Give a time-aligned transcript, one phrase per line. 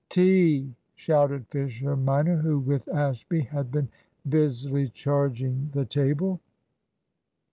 [0.09, 3.87] "Tea!" shouted Fisher minor, who with Ashby had been
[4.27, 6.39] busily charging the table.